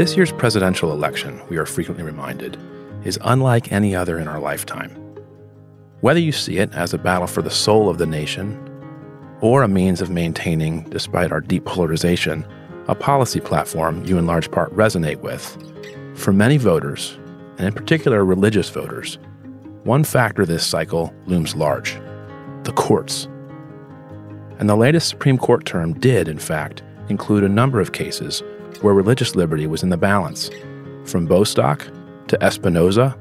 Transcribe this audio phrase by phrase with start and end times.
[0.00, 2.56] This year's presidential election, we are frequently reminded,
[3.04, 4.92] is unlike any other in our lifetime.
[6.00, 8.58] Whether you see it as a battle for the soul of the nation
[9.42, 12.46] or a means of maintaining, despite our deep polarization,
[12.88, 15.58] a policy platform you in large part resonate with,
[16.18, 17.18] for many voters,
[17.58, 19.18] and in particular religious voters,
[19.84, 22.00] one factor this cycle looms large
[22.62, 23.28] the courts.
[24.58, 28.42] And the latest Supreme Court term did, in fact, include a number of cases
[28.80, 30.50] where religious liberty was in the balance,
[31.04, 31.86] from Bostock
[32.28, 33.16] to Espinoza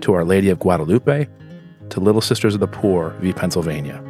[0.00, 1.28] to Our Lady of Guadalupe
[1.90, 3.32] to Little Sisters of the Poor v.
[3.32, 4.02] Pennsylvania.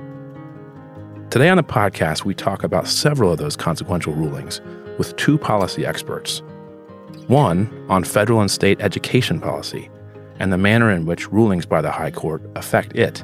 [1.30, 4.60] Today on the podcast, we talk about several of those consequential rulings
[4.98, 6.42] with two policy experts.
[7.26, 9.90] One on federal and state education policy
[10.40, 13.22] and the manner in which rulings by the High Court affect it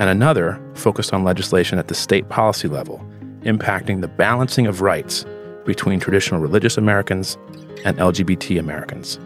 [0.00, 3.04] and another focused on legislation at the state policy level,
[3.42, 5.26] impacting the balancing of rights
[5.64, 7.36] between traditional religious Americans
[7.84, 9.18] and LGBT Americans.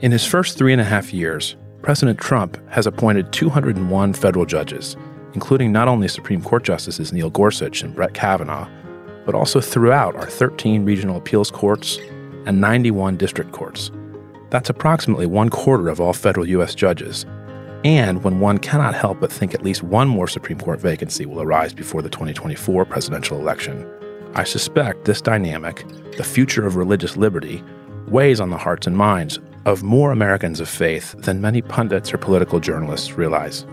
[0.00, 4.96] In his first three and a half years, President Trump has appointed 201 federal judges,
[5.34, 8.68] including not only Supreme Court Justices Neil Gorsuch and Brett Kavanaugh,
[9.26, 11.98] but also throughout our 13 regional appeals courts
[12.46, 13.90] and 91 district courts.
[14.50, 16.74] That's approximately one quarter of all federal U.S.
[16.74, 17.26] judges
[17.84, 21.40] and when one cannot help but think at least one more Supreme Court vacancy will
[21.40, 23.88] arise before the 2024 presidential election,
[24.34, 25.84] I suspect this dynamic,
[26.16, 27.64] the future of religious liberty,
[28.06, 32.18] weighs on the hearts and minds of more Americans of faith than many pundits or
[32.18, 33.66] political journalists realize.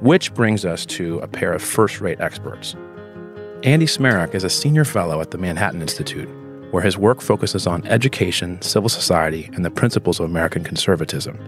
[0.00, 2.76] Which brings us to a pair of first rate experts.
[3.62, 6.28] Andy Smarick is a senior fellow at the Manhattan Institute,
[6.70, 11.38] where his work focuses on education, civil society, and the principles of American conservatism.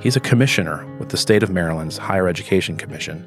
[0.00, 3.26] He's a commissioner with the state of Maryland's Higher Education Commission,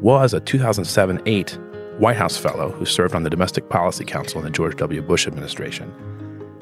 [0.00, 1.58] was a 2007 8
[1.98, 5.02] White House Fellow who served on the Domestic Policy Council in the George W.
[5.02, 5.92] Bush administration,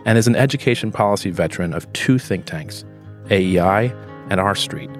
[0.05, 2.85] and is an education policy veteran of two think tanks,
[3.31, 3.93] AEI
[4.31, 4.91] and R Street,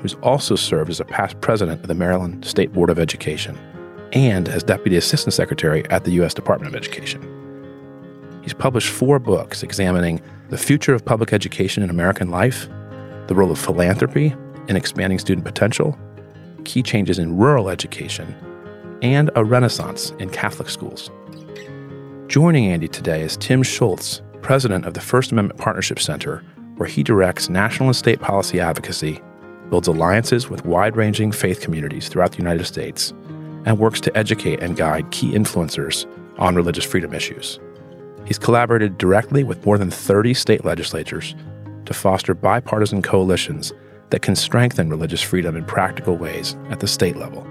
[0.00, 3.58] who's also served as a past president of the Maryland State Board of Education
[4.12, 6.34] and as Deputy Assistant Secretary at the U.S.
[6.34, 7.30] Department of Education.
[8.42, 10.20] He's published four books examining
[10.50, 12.68] the future of public education in American life
[13.26, 14.34] the role of philanthropy
[14.68, 15.98] in expanding student potential,
[16.64, 18.34] key changes in rural education,
[19.04, 21.10] and a renaissance in Catholic schools.
[22.26, 26.42] Joining Andy today is Tim Schultz, president of the First Amendment Partnership Center,
[26.76, 29.20] where he directs national and state policy advocacy,
[29.68, 33.12] builds alliances with wide ranging faith communities throughout the United States,
[33.66, 36.06] and works to educate and guide key influencers
[36.38, 37.60] on religious freedom issues.
[38.24, 41.34] He's collaborated directly with more than 30 state legislatures
[41.84, 43.74] to foster bipartisan coalitions
[44.08, 47.46] that can strengthen religious freedom in practical ways at the state level.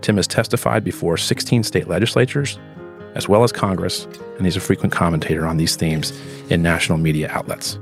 [0.00, 2.58] Tim has testified before 16 state legislatures,
[3.14, 6.18] as well as Congress, and he's a frequent commentator on these themes
[6.50, 7.78] in national media outlets.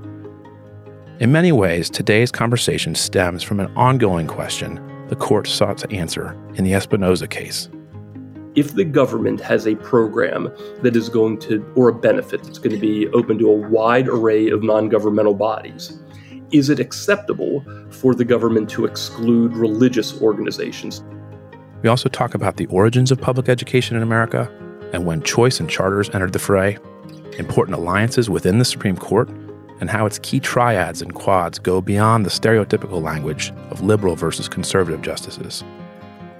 [1.19, 6.37] In many ways, today's conversation stems from an ongoing question the court sought to answer
[6.56, 7.69] in the Espinoza case
[8.56, 10.50] if the government has a program
[10.82, 14.09] that is going to, or a benefit that's going to be open to a wide
[14.09, 16.00] array of non governmental bodies,
[16.50, 21.05] is it acceptable for the government to exclude religious organizations?
[21.86, 24.50] We also talk about the origins of public education in America
[24.92, 26.78] and when choice and charters entered the fray,
[27.38, 29.28] important alliances within the Supreme Court,
[29.78, 34.48] and how its key triads and quads go beyond the stereotypical language of liberal versus
[34.48, 35.62] conservative justices.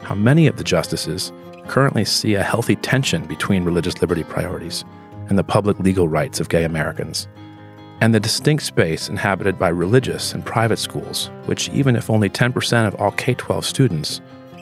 [0.02, 1.32] How many of the justices
[1.68, 4.84] currently see a healthy tension between religious liberty priorities
[5.28, 7.28] and the public legal rights of gay Americans,
[8.00, 12.88] and the distinct space inhabited by religious and private schools, which, even if only 10%
[12.88, 14.20] of all K 12 students,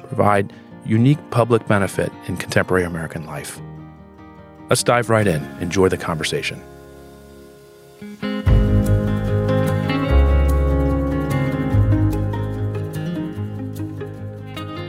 [0.08, 0.52] provide
[0.84, 3.60] unique public benefit in contemporary American life.
[4.70, 5.42] Let's dive right in.
[5.60, 6.62] Enjoy the conversation.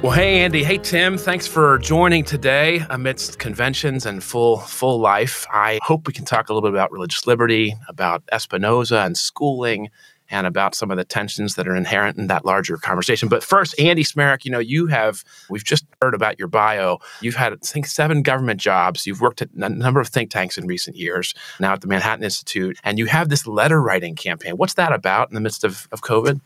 [0.05, 5.47] Well, hey Andy, hey Tim, thanks for joining today amidst conventions and full full life.
[5.51, 9.89] I hope we can talk a little bit about religious liberty, about Espinoza and schooling,
[10.29, 13.29] and about some of the tensions that are inherent in that larger conversation.
[13.29, 16.99] But first, Andy Smarick, you know, you have we've just heard about your bio.
[17.21, 19.05] You've had I think seven government jobs.
[19.05, 21.33] You've worked at a number of think tanks in recent years.
[21.59, 24.57] Now at the Manhattan Institute, and you have this letter writing campaign.
[24.57, 26.39] What's that about in the midst of, of COVID?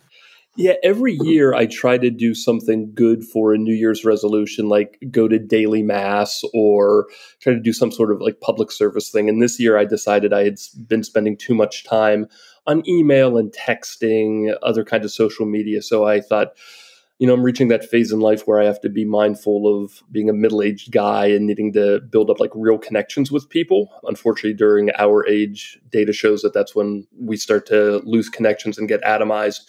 [0.56, 5.00] Yeah, every year I try to do something good for a New Year's resolution, like
[5.10, 7.08] go to daily mass or
[7.40, 9.30] try to do some sort of like public service thing.
[9.30, 12.28] And this year I decided I had been spending too much time
[12.68, 15.82] on email and texting, other kinds of social media.
[15.82, 16.50] So I thought,
[17.20, 20.04] you know, I'm reaching that phase in life where I have to be mindful of
[20.12, 23.90] being a middle aged guy and needing to build up like real connections with people.
[24.04, 28.88] Unfortunately, during our age, data shows that that's when we start to lose connections and
[28.88, 29.62] get atomized.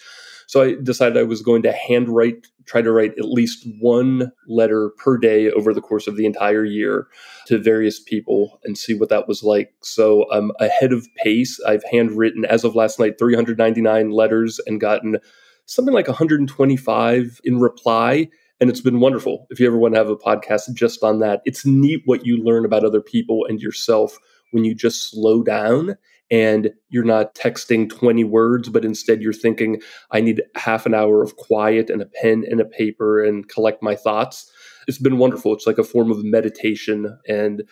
[0.51, 4.91] So I decided I was going to handwrite, try to write at least one letter
[4.97, 7.07] per day over the course of the entire year
[7.47, 9.71] to various people and see what that was like.
[9.81, 11.57] So I'm ahead of pace.
[11.65, 15.19] I've handwritten, as of last night, 399 letters and gotten
[15.67, 18.27] something like 125 in reply.
[18.59, 19.47] And it's been wonderful.
[19.51, 22.43] If you ever want to have a podcast just on that, it's neat what you
[22.43, 24.17] learn about other people and yourself
[24.51, 25.95] when you just slow down
[26.31, 29.81] and you're not texting 20 words, but instead you're thinking,
[30.11, 33.83] I need half an hour of quiet and a pen and a paper and collect
[33.83, 34.49] my thoughts.
[34.87, 35.53] It's been wonderful.
[35.53, 37.63] It's like a form of meditation and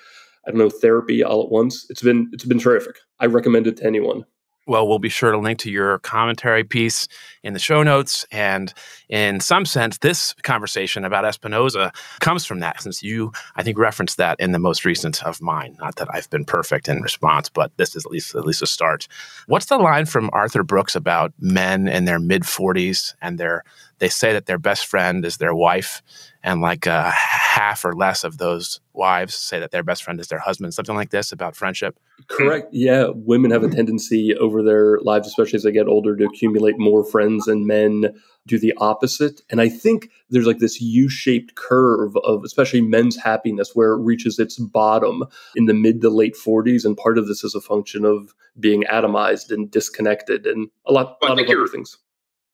[0.45, 1.85] I don't know, therapy all at once.
[1.89, 2.95] It's been it's been terrific.
[3.19, 4.25] I recommend it to anyone.
[4.69, 7.07] Well, we'll be sure to link to your commentary piece
[7.41, 8.23] in the show notes.
[8.31, 8.71] And
[9.09, 14.17] in some sense, this conversation about Espinoza comes from that, since you, I think, referenced
[14.17, 15.75] that in the most recent of mine.
[15.79, 18.67] Not that I've been perfect in response, but this is at least at least a
[18.67, 19.07] start.
[19.47, 23.63] What's the line from Arthur Brooks about men in their mid 40s and their
[23.99, 26.01] they say that their best friend is their wife,
[26.41, 30.27] and like uh, half or less of those wives say that their best friend is
[30.27, 30.73] their husband.
[30.73, 31.99] Something like this about friendship.
[32.27, 32.69] Correct.
[32.71, 36.79] Yeah, women have a tendency over their lives, especially as they get older, to accumulate
[36.79, 38.13] more friends, and men
[38.47, 39.41] do the opposite.
[39.49, 44.39] And I think there's like this U-shaped curve of especially men's happiness where it reaches
[44.39, 45.23] its bottom
[45.55, 48.83] in the mid to late 40s, and part of this is a function of being
[48.83, 51.97] atomized and disconnected, and a lot, a lot of other things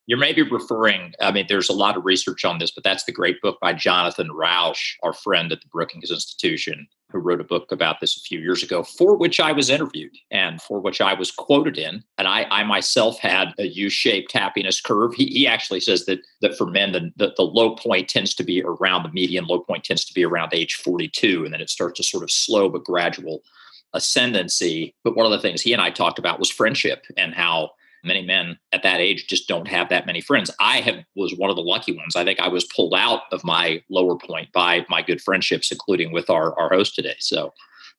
[0.08, 3.12] you're maybe referring, I mean, there's a lot of research on this, but that's the
[3.12, 7.72] great book by Jonathan Rauch, our friend at the Brookings Institution, who wrote a book
[7.72, 11.14] about this a few years ago, for which I was interviewed and for which I
[11.14, 12.04] was quoted in.
[12.18, 15.14] And I, I myself had a U-shaped happiness curve.
[15.16, 18.44] He, he actually says that that for men, the, the, the low point tends to
[18.44, 21.70] be around the median low point tends to be around age 42, and then it
[21.70, 23.42] starts to sort of slow but gradual
[23.94, 24.94] ascendancy.
[25.04, 27.72] But one of the things he and I talked about was friendship and how
[28.06, 30.52] many men at that age just don't have that many friends.
[30.60, 32.16] I have was one of the lucky ones.
[32.16, 36.12] I think I was pulled out of my lower point by my good friendships, including
[36.12, 37.16] with our, our host today.
[37.20, 37.54] So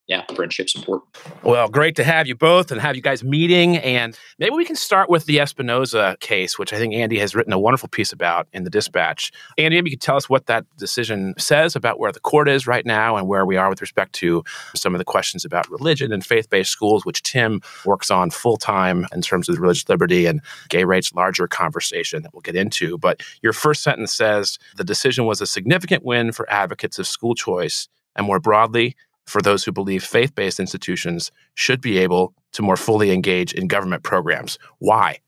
[0.07, 1.11] yeah, friendship's important.
[1.43, 3.77] Well, great to have you both and have you guys meeting.
[3.79, 7.53] And maybe we can start with the Espinoza case, which I think Andy has written
[7.53, 9.33] a wonderful piece about in the dispatch.
[9.59, 12.69] Andy, maybe you could tell us what that decision says about where the court is
[12.69, 14.45] right now and where we are with respect to
[14.77, 18.57] some of the questions about religion and faith based schools, which Tim works on full
[18.57, 22.97] time in terms of religious liberty and gay rights, larger conversation that we'll get into.
[22.97, 27.35] But your first sentence says the decision was a significant win for advocates of school
[27.35, 27.89] choice.
[28.15, 32.77] And more broadly, for those who believe faith based institutions should be able to more
[32.77, 34.59] fully engage in government programs.
[34.79, 35.19] Why?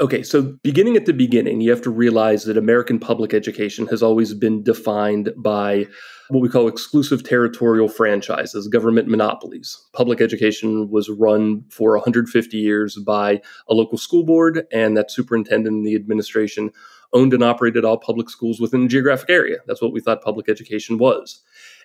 [0.00, 4.00] Okay, so beginning at the beginning, you have to realize that American public education has
[4.00, 5.88] always been defined by
[6.28, 9.76] what we call exclusive territorial franchises, government monopolies.
[9.92, 15.74] Public education was run for 150 years by a local school board, and that superintendent
[15.74, 16.70] and the administration
[17.12, 19.56] owned and operated all public schools within a geographic area.
[19.66, 21.42] That's what we thought public education was.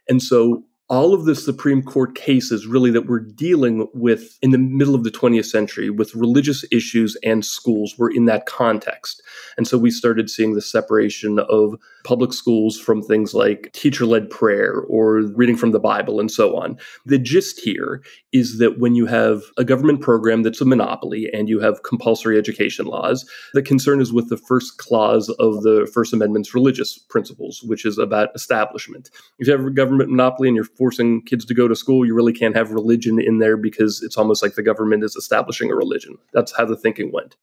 [0.07, 4.57] And so all of the Supreme Court cases really that we're dealing with in the
[4.57, 9.21] middle of the 20th century with religious issues and schools were in that context.
[9.57, 14.29] And so we started seeing the separation of public schools from things like teacher led
[14.29, 16.77] prayer or reading from the Bible and so on.
[17.05, 21.47] The gist here is that when you have a government program that's a monopoly and
[21.47, 26.13] you have compulsory education laws, the concern is with the first clause of the First
[26.13, 29.09] Amendment's religious principles, which is about establishment.
[29.39, 32.13] If you have a government monopoly and you're forcing kids to go to school, you
[32.13, 35.75] really can't have religion in there because it's almost like the government is establishing a
[35.75, 36.17] religion.
[36.33, 37.35] That's how the thinking went.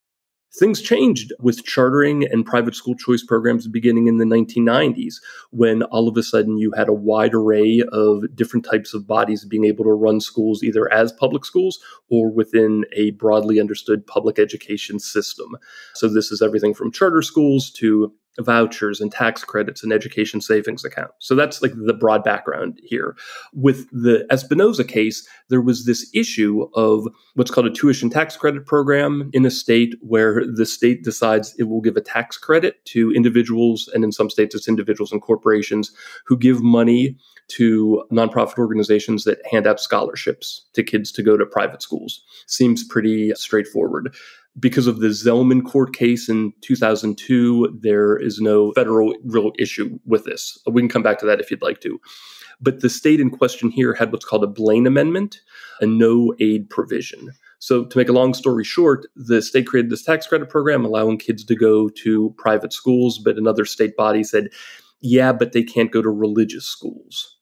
[0.53, 5.15] Things changed with chartering and private school choice programs beginning in the 1990s,
[5.51, 9.45] when all of a sudden you had a wide array of different types of bodies
[9.45, 11.79] being able to run schools either as public schools
[12.09, 15.57] or within a broadly understood public education system.
[15.95, 18.13] So, this is everything from charter schools to
[18.45, 21.15] vouchers and tax credits and education savings accounts.
[21.19, 23.17] So that's like the broad background here.
[23.53, 28.67] With the Espinoza case, there was this issue of what's called a tuition tax credit
[28.67, 33.13] program in a state where the state decides it will give a tax credit to
[33.13, 35.93] individuals, and in some states it's individuals and corporations
[36.27, 37.17] who give money
[37.49, 42.23] to nonprofit organizations that hand out scholarships to kids to go to private schools.
[42.47, 44.15] Seems pretty straightforward
[44.59, 50.25] because of the Zelman court case in 2002, there is no federal real issue with
[50.25, 50.59] this.
[50.71, 52.01] We can come back to that if you'd like to.
[52.61, 55.41] But the state in question here had what's called a Blaine Amendment,
[55.81, 57.31] a no aid provision.
[57.59, 61.19] So, to make a long story short, the state created this tax credit program allowing
[61.19, 64.49] kids to go to private schools, but another state body said,
[65.01, 67.40] yeah, but they can't go to religious schools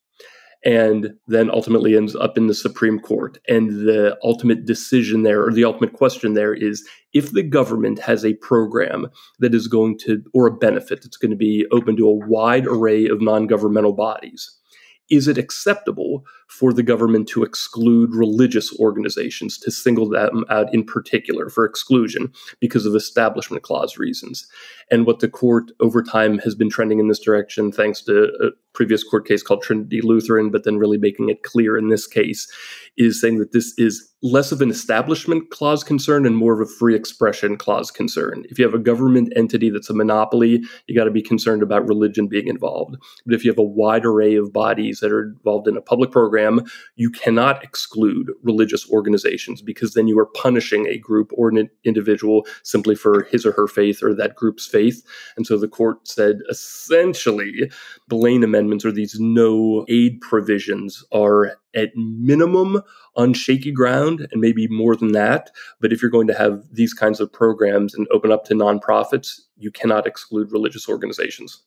[0.64, 3.38] and then ultimately ends up in the Supreme Court.
[3.48, 8.24] And the ultimate decision there, or the ultimate question there, is if the government has
[8.24, 9.06] a program
[9.38, 12.66] that is going to, or a benefit that's going to be open to a wide
[12.66, 14.57] array of non governmental bodies,
[15.10, 20.84] is it acceptable for the government to exclude religious organizations, to single them out in
[20.84, 24.46] particular for exclusion because of establishment clause reasons.
[24.90, 28.50] And what the court over time has been trending in this direction, thanks to a
[28.72, 32.50] previous court case called Trinity Lutheran, but then really making it clear in this case,
[32.96, 36.70] is saying that this is less of an establishment clause concern and more of a
[36.70, 38.44] free expression clause concern.
[38.48, 41.86] If you have a government entity that's a monopoly, you got to be concerned about
[41.86, 42.96] religion being involved.
[43.24, 46.10] But if you have a wide array of bodies that are involved in a public
[46.10, 46.64] program,
[46.96, 52.44] you cannot exclude religious organizations because then you are punishing a group or an individual
[52.64, 55.02] simply for his or her faith or that group's faith.
[55.36, 57.70] And so the court said essentially,
[58.08, 62.82] Blaine amendments or these no aid provisions are at minimum
[63.16, 65.50] on shaky ground and maybe more than that.
[65.80, 69.40] But if you're going to have these kinds of programs and open up to nonprofits,
[69.56, 71.62] you cannot exclude religious organizations.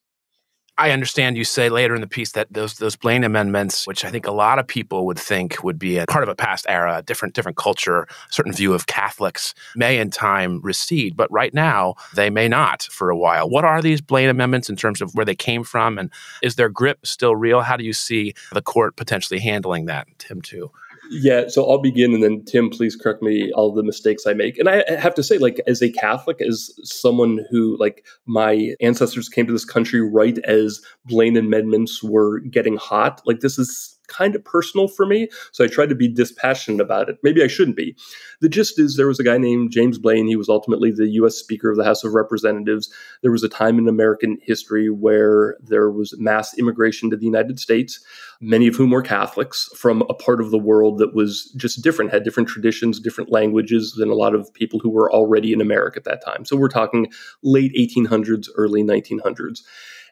[0.82, 4.10] I understand you say later in the piece that those those Blaine amendments, which I
[4.10, 7.04] think a lot of people would think would be a part of a past era,
[7.06, 12.32] different different culture, certain view of Catholics, may in time recede, but right now they
[12.32, 13.48] may not for a while.
[13.48, 16.10] What are these Blaine amendments in terms of where they came from, and
[16.42, 17.62] is their grip still real?
[17.62, 20.42] How do you see the court potentially handling that, Tim?
[20.42, 20.72] Too.
[21.14, 24.58] Yeah, so I'll begin, and then Tim, please correct me all the mistakes I make.
[24.58, 29.28] And I have to say, like, as a Catholic, as someone who, like, my ancestors
[29.28, 34.36] came to this country right as Blaine amendments were getting hot, like, this is kind
[34.36, 35.30] of personal for me.
[35.52, 37.18] So I tried to be dispassionate about it.
[37.24, 37.96] Maybe I shouldn't be.
[38.42, 40.28] The gist is there was a guy named James Blaine.
[40.28, 41.36] He was ultimately the U.S.
[41.36, 42.94] Speaker of the House of Representatives.
[43.22, 47.60] There was a time in American history where there was mass immigration to the United
[47.60, 48.00] States,
[48.42, 52.12] many of whom were Catholics from a part of the world that was just different,
[52.12, 55.98] had different traditions, different languages than a lot of people who were already in America
[55.98, 56.46] at that time.
[56.46, 57.12] So we're talking
[57.44, 59.60] late 1800s, early 1900s.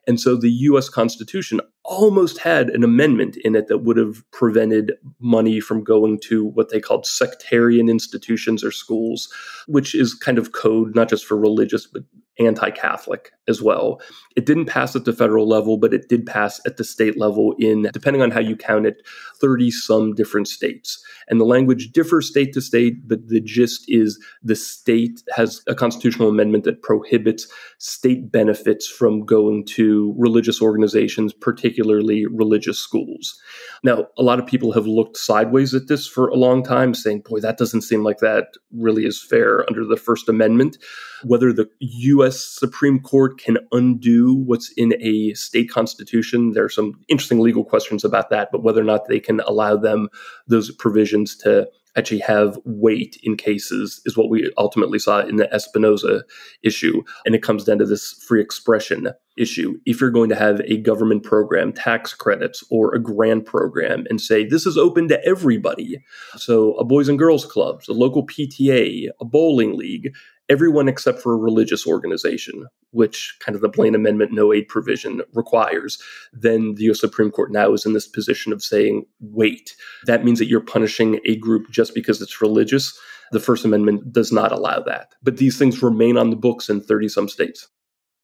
[0.08, 4.94] And so the US Constitution almost had an amendment in it that would have prevented
[5.20, 9.34] money from going to what they called sectarian institutions or schools,
[9.68, 12.04] which is kind of code not just for religious, but
[12.40, 14.02] anti Catholic as well.
[14.36, 17.54] It didn't pass at the federal level, but it did pass at the state level
[17.60, 19.06] in, depending on how you count it,
[19.42, 21.04] 30 some different states.
[21.28, 25.76] And the language differs state to state, but the gist is the state has a
[25.76, 33.40] constitutional amendment that prohibits state benefits from going to religious organizations, particularly religious schools.
[33.84, 37.24] Now, a lot of people have looked sideways at this for a long time, saying,
[37.30, 40.78] boy, that doesn't seem like that really is fair under the First Amendment.
[41.24, 42.44] Whether the U.S.
[42.44, 48.04] Supreme Court can undo what's in a state constitution, there are some interesting legal questions
[48.04, 50.10] about that, but whether or not they can allow them
[50.48, 51.68] those provisions to
[52.00, 56.24] actually have weight in cases is what we ultimately saw in the Espinoza
[56.64, 57.04] issue.
[57.26, 59.76] And it comes down to this free expression issue.
[59.86, 64.20] If you're going to have a government program, tax credits, or a grant program, and
[64.20, 66.00] say this is open to everybody,
[66.38, 70.14] so a Boys and Girls Clubs, a local PTA, a bowling league,
[70.50, 75.22] everyone except for a religious organization, which kind of the Blaine Amendment no aid provision
[75.34, 76.02] requires,
[76.34, 79.76] then the US Supreme Court now is in this position of saying, wait,
[80.06, 82.98] that means that you're punishing a group just because it's religious.
[83.32, 85.14] The First Amendment does not allow that.
[85.22, 87.68] But these things remain on the books in 30 some states.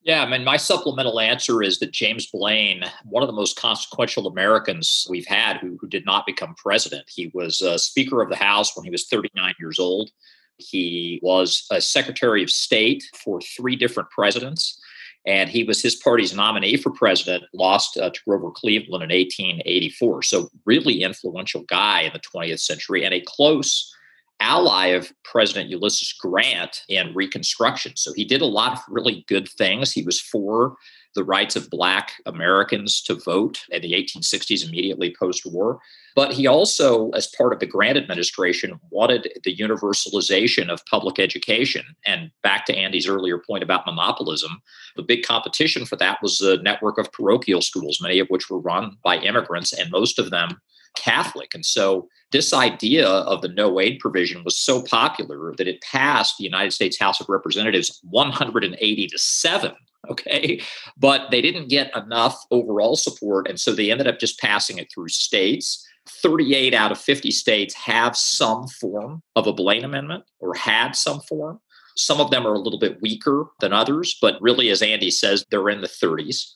[0.05, 4.27] Yeah, I mean, my supplemental answer is that James Blaine, one of the most consequential
[4.27, 8.35] Americans we've had who, who did not become president, he was uh, Speaker of the
[8.35, 10.11] House when he was 39 years old.
[10.57, 14.79] He was a Secretary of State for three different presidents,
[15.25, 20.23] and he was his party's nominee for president, lost uh, to Grover Cleveland in 1884.
[20.23, 23.91] So, really influential guy in the 20th century and a close
[24.39, 27.93] ally of President Ulysses Grant in Reconstruction.
[27.95, 29.91] So, he did a lot of really good things.
[29.91, 30.75] He was for
[31.15, 35.79] the rights of Black Americans to vote in the 1860s, immediately post war.
[36.15, 41.83] But he also, as part of the Grant administration, wanted the universalization of public education.
[42.05, 44.61] And back to Andy's earlier point about monopolism,
[44.95, 48.59] the big competition for that was the network of parochial schools, many of which were
[48.59, 50.61] run by immigrants, and most of them
[50.95, 51.53] Catholic.
[51.53, 56.37] And so this idea of the no aid provision was so popular that it passed
[56.37, 59.73] the United States House of Representatives 180 to 7
[60.09, 60.61] okay
[60.97, 64.91] but they didn't get enough overall support and so they ended up just passing it
[64.91, 70.53] through states 38 out of 50 states have some form of a Blaine Amendment or
[70.53, 71.59] had some form.
[71.97, 75.45] Some of them are a little bit weaker than others, but really, as Andy says,
[75.49, 76.51] they're in the 30s.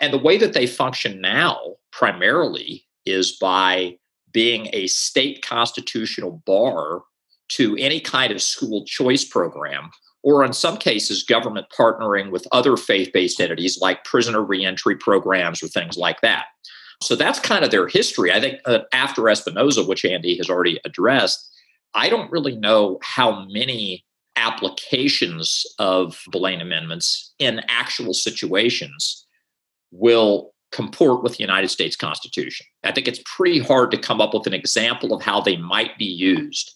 [0.00, 1.58] And the way that they function now
[1.92, 3.98] primarily is by
[4.32, 7.02] being a state constitutional bar
[7.48, 9.90] to any kind of school choice program,
[10.24, 15.62] or in some cases, government partnering with other faith based entities like prisoner reentry programs
[15.62, 16.46] or things like that.
[17.02, 18.32] So that's kind of their history.
[18.32, 21.46] I think uh, after Espinoza, which Andy has already addressed,
[21.92, 24.04] I don't really know how many
[24.36, 29.26] applications of Blaine amendments in actual situations
[29.92, 32.66] will comport with the United States Constitution.
[32.82, 35.96] I think it's pretty hard to come up with an example of how they might
[35.98, 36.74] be used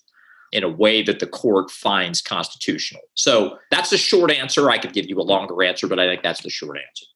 [0.53, 3.03] in a way that the court finds constitutional.
[3.15, 4.71] So that's the short answer.
[4.71, 7.07] I could give you a longer answer, but I think that's the short answer.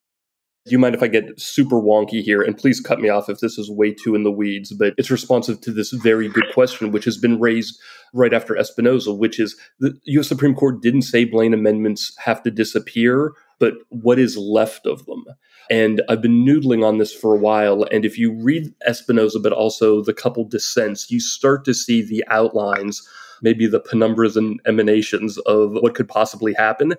[0.65, 2.41] Do you mind if I get super wonky here?
[2.41, 5.11] And please cut me off if this is way too in the weeds, but it's
[5.11, 7.81] responsive to this very good question, which has been raised
[8.15, 12.51] right after Espinoza, which is the US Supreme Court didn't say Blaine amendments have to
[12.51, 15.25] disappear, but what is left of them?
[15.69, 17.85] And I've been noodling on this for a while.
[17.91, 22.23] And if you read Espinoza, but also the couple dissents, you start to see the
[22.29, 23.03] outlines
[23.43, 26.95] maybe the penumbras and emanations of what could possibly happen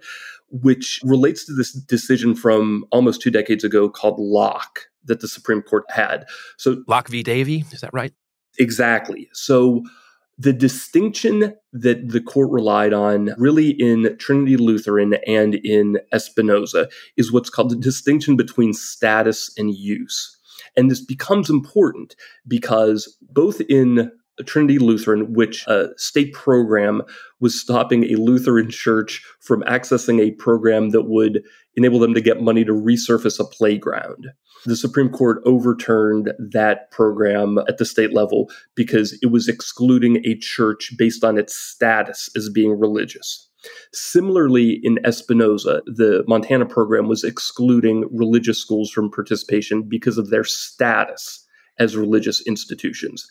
[0.53, 5.63] which relates to this decision from almost two decades ago called Locke that the Supreme
[5.63, 6.25] Court had.
[6.57, 7.23] So Locke v.
[7.23, 8.13] Davey, is that right?
[8.59, 9.29] Exactly.
[9.33, 9.83] So
[10.37, 17.31] the distinction that the court relied on really in Trinity Lutheran and in Espinoza is
[17.31, 20.37] what's called the distinction between status and use.
[20.75, 22.15] And this becomes important
[22.47, 24.11] because both in
[24.45, 27.01] Trinity Lutheran, which a state program
[27.39, 31.43] was stopping a Lutheran church from accessing a program that would
[31.75, 34.27] enable them to get money to resurface a playground.
[34.65, 40.35] The Supreme Court overturned that program at the state level because it was excluding a
[40.37, 43.49] church based on its status as being religious.
[43.93, 50.43] Similarly, in Espinoza, the Montana program was excluding religious schools from participation because of their
[50.43, 51.42] status
[51.79, 53.27] as religious institutions.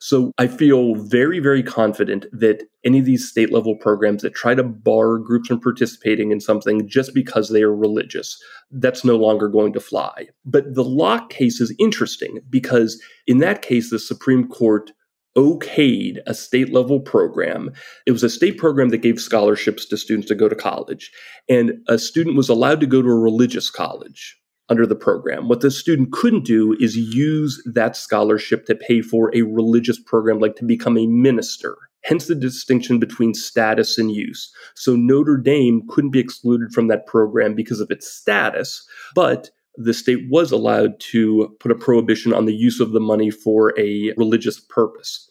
[0.00, 4.54] So I feel very, very confident that any of these state level programs that try
[4.54, 8.36] to bar groups from participating in something just because they are religious,
[8.72, 10.28] that's no longer going to fly.
[10.44, 14.90] But the Locke case is interesting because in that case, the Supreme Court
[15.36, 17.72] okayed a state level program.
[18.06, 21.10] It was a state program that gave scholarships to students to go to college.
[21.48, 24.36] And a student was allowed to go to a religious college
[24.68, 25.48] under the program.
[25.48, 30.38] What the student couldn't do is use that scholarship to pay for a religious program,
[30.38, 31.76] like to become a minister.
[32.02, 34.52] Hence the distinction between status and use.
[34.74, 39.94] So Notre Dame couldn't be excluded from that program because of its status, but the
[39.94, 44.12] state was allowed to put a prohibition on the use of the money for a
[44.16, 45.28] religious purpose.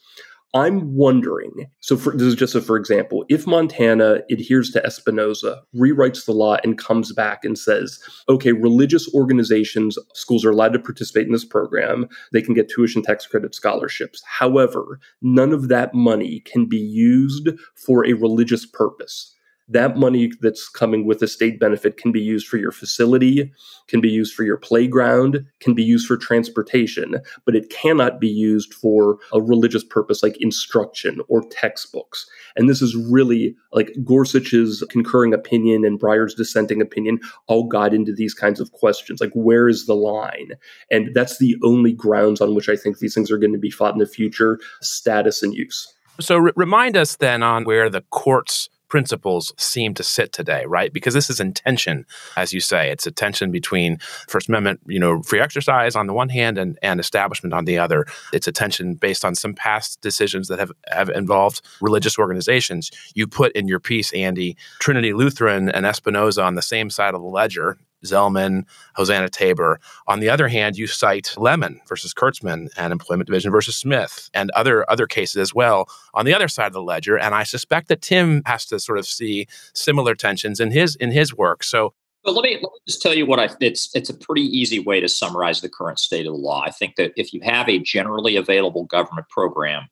[0.55, 1.71] I'm wondering.
[1.79, 3.25] So, for, this is just a for example.
[3.27, 9.11] If Montana adheres to Espinoza, rewrites the law, and comes back and says, "Okay, religious
[9.15, 12.07] organizations, schools are allowed to participate in this program.
[12.31, 14.21] They can get tuition tax credit scholarships.
[14.25, 19.35] However, none of that money can be used for a religious purpose."
[19.69, 23.51] That money that's coming with a state benefit can be used for your facility,
[23.87, 28.27] can be used for your playground, can be used for transportation, but it cannot be
[28.27, 32.25] used for a religious purpose like instruction or textbooks.
[32.55, 38.13] And this is really like Gorsuch's concurring opinion and Breyer's dissenting opinion all got into
[38.13, 39.21] these kinds of questions.
[39.21, 40.51] Like, where is the line?
[40.91, 43.71] And that's the only grounds on which I think these things are going to be
[43.71, 45.87] fought in the future status and use.
[46.19, 50.93] So, remind us then on where the courts principles seem to sit today, right?
[50.93, 52.05] Because this is intention,
[52.37, 52.91] as you say.
[52.91, 56.77] It's a tension between First Amendment, you know, free exercise on the one hand and,
[56.83, 58.05] and establishment on the other.
[58.33, 62.91] It's a tension based on some past decisions that have, have involved religious organizations.
[63.15, 67.21] You put in your piece, Andy, Trinity Lutheran and Espinoza on the same side of
[67.21, 67.79] the ledger.
[68.03, 68.63] Zelman,
[68.95, 69.79] Hosanna Tabor.
[70.07, 74.51] On the other hand, you cite Lemon versus Kurtzman and Employment Division versus Smith and
[74.51, 77.17] other other cases as well on the other side of the ledger.
[77.17, 81.11] And I suspect that Tim has to sort of see similar tensions in his in
[81.11, 81.63] his work.
[81.63, 84.43] So but let me, let me just tell you what I it's it's a pretty
[84.43, 86.61] easy way to summarize the current state of the law.
[86.61, 89.89] I think that if you have a generally available government program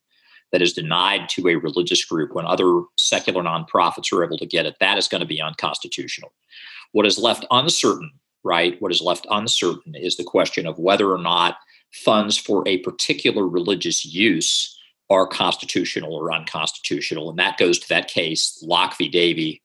[0.52, 4.66] that is denied to a religious group when other secular nonprofits are able to get
[4.66, 6.34] it, that is going to be unconstitutional.
[6.92, 8.12] What is left uncertain,
[8.44, 8.82] right?
[8.82, 11.58] What is left uncertain is the question of whether or not
[11.92, 14.78] funds for a particular religious use
[15.10, 17.30] are constitutional or unconstitutional.
[17.30, 19.10] And that goes to that case, Locke v.
[19.10, 19.62] Davey,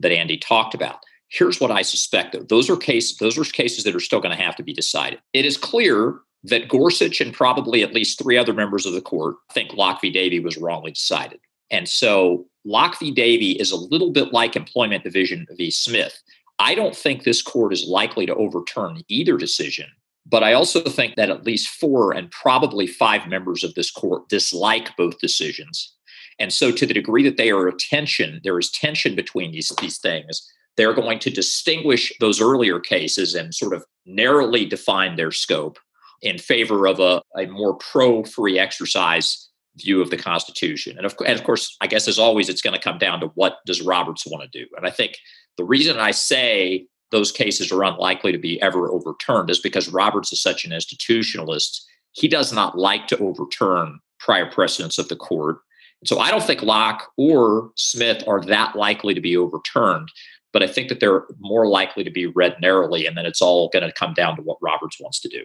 [0.00, 0.98] that Andy talked about.
[1.28, 2.42] Here's what I suspect though.
[2.42, 5.20] Those are cases, those are cases that are still going to have to be decided.
[5.32, 9.36] It is clear that Gorsuch and probably at least three other members of the court
[9.52, 10.10] think Locke v.
[10.10, 11.40] Davey was wrongly decided.
[11.70, 13.10] And so Locke v.
[13.10, 15.70] Davey is a little bit like Employment Division v.
[15.70, 16.22] Smith.
[16.58, 19.86] I don't think this court is likely to overturn either decision,
[20.26, 24.28] but I also think that at least four and probably five members of this court
[24.28, 25.94] dislike both decisions.
[26.40, 29.72] And so, to the degree that they are a tension, there is tension between these,
[29.80, 30.48] these things.
[30.76, 35.78] They're going to distinguish those earlier cases and sort of narrowly define their scope
[36.22, 40.96] in favor of a, a more pro free exercise view of the Constitution.
[40.96, 43.28] And of, and of course, I guess as always, it's going to come down to
[43.34, 44.66] what does Roberts want to do.
[44.76, 45.16] And I think
[45.56, 50.32] the reason I say those cases are unlikely to be ever overturned is because Roberts
[50.32, 51.80] is such an institutionalist.
[52.12, 55.58] He does not like to overturn prior precedents of the court.
[56.04, 60.08] So I don't think Locke or Smith are that likely to be overturned,
[60.52, 63.68] but I think that they're more likely to be read narrowly, and then it's all
[63.72, 65.44] going to come down to what Roberts wants to do.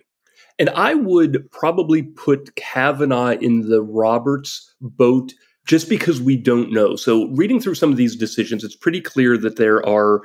[0.59, 5.33] And I would probably put Kavanaugh in the Roberts boat
[5.65, 6.95] just because we don't know.
[6.95, 10.21] So, reading through some of these decisions, it's pretty clear that there are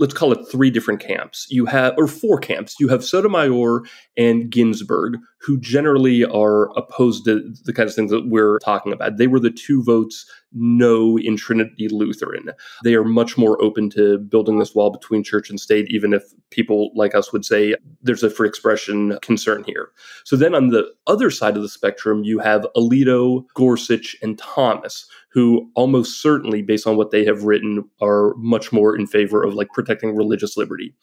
[0.00, 1.46] let's call it three different camps.
[1.50, 2.74] You have, or four camps.
[2.80, 3.82] You have Sotomayor
[4.16, 9.18] and Ginsburg, who generally are opposed to the kinds of things that we're talking about.
[9.18, 12.50] They were the two votes no in Trinity Lutheran.
[12.84, 16.24] They are much more open to building this wall between church and state, even if
[16.50, 19.90] people like us would say there's a free expression concern here.
[20.24, 25.06] So then on the other side of the spectrum, you have Alito, Gorsuch, and Thomas,
[25.30, 29.54] who almost certainly, based on what they have written, are much more in favor of
[29.54, 30.94] like protecting religious liberty.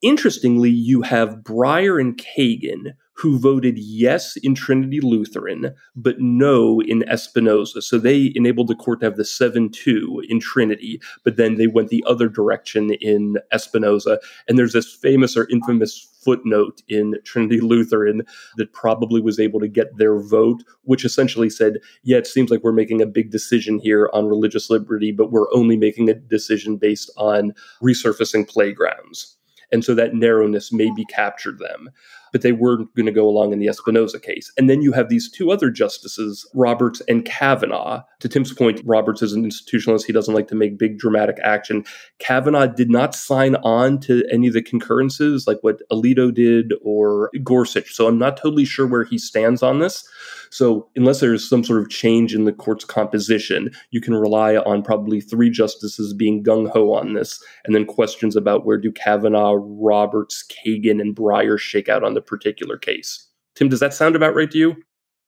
[0.00, 7.00] Interestingly, you have Breyer and Kagan, who voted yes in Trinity Lutheran, but no in
[7.10, 7.82] Espinoza.
[7.82, 11.66] So they enabled the court to have the 7 2 in Trinity, but then they
[11.66, 14.18] went the other direction in Espinoza.
[14.46, 18.22] And there's this famous or infamous footnote in Trinity Lutheran
[18.56, 22.62] that probably was able to get their vote, which essentially said, yeah, it seems like
[22.62, 26.76] we're making a big decision here on religious liberty, but we're only making a decision
[26.76, 29.37] based on resurfacing playgrounds.
[29.70, 31.90] And so that narrowness maybe captured them
[32.32, 34.52] but they weren't going to go along in the Espinoza case.
[34.56, 38.02] And then you have these two other justices, Roberts and Kavanaugh.
[38.20, 40.04] To Tim's point, Roberts is an institutionalist.
[40.04, 41.84] He doesn't like to make big dramatic action.
[42.18, 47.30] Kavanaugh did not sign on to any of the concurrences like what Alito did or
[47.42, 47.92] Gorsuch.
[47.92, 50.08] So I'm not totally sure where he stands on this.
[50.50, 54.82] So unless there's some sort of change in the court's composition, you can rely on
[54.82, 59.56] probably three justices being gung ho on this, and then questions about where do Kavanaugh,
[59.58, 63.26] Roberts, Kagan, and Breyer shake out on the particular case.
[63.54, 64.76] Tim, does that sound about right to you?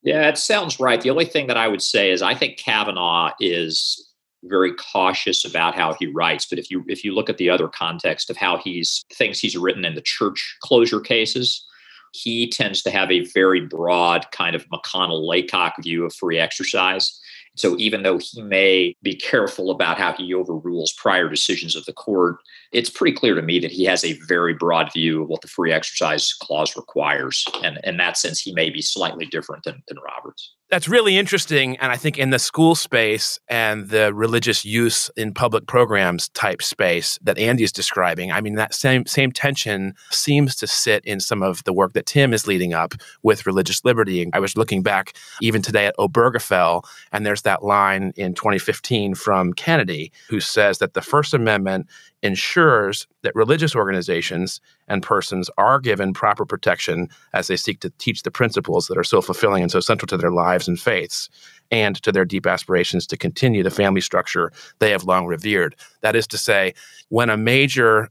[0.03, 1.01] Yeah, it sounds right.
[1.01, 4.11] The only thing that I would say is I think Kavanaugh is
[4.45, 6.47] very cautious about how he writes.
[6.49, 9.57] But if you if you look at the other context of how he's things he's
[9.57, 11.67] written in the church closure cases,
[12.13, 17.19] he tends to have a very broad kind of McConnell Laycock view of free exercise.
[17.57, 21.93] So even though he may be careful about how he overrules prior decisions of the
[21.93, 22.37] court,
[22.73, 25.49] it's pretty clear to me that he has a very broad view of what the
[25.49, 27.45] free exercise clause requires.
[27.63, 30.55] And in that sense, he may be slightly different than, than Roberts.
[30.71, 31.77] That's really interesting.
[31.79, 36.63] And I think in the school space and the religious use in public programs type
[36.63, 41.19] space that Andy is describing, I mean, that same, same tension seems to sit in
[41.19, 44.31] some of the work that Tim is leading up with religious liberty.
[44.33, 49.53] I was looking back even today at Obergefell, and there's that line in 2015 from
[49.53, 51.89] Kennedy who says that the First Amendment
[52.23, 58.23] ensures that religious organizations and persons are given proper protection as they seek to teach
[58.23, 61.29] the principles that are so fulfilling and so central to their lives and faiths
[61.71, 65.75] and to their deep aspirations to continue the family structure they have long revered.
[66.03, 66.75] That is to say,
[67.09, 68.11] when a major